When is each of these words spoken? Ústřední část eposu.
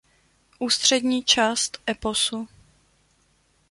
Ústřední 0.59 1.23
část 1.23 1.77
eposu. 1.89 2.47